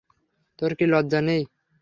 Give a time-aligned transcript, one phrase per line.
[0.59, 1.41] তোর কি লজ্জা নেই?